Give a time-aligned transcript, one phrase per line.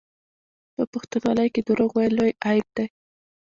[0.75, 2.85] په پښتونولۍ کې دروغ ویل لوی عیب دی.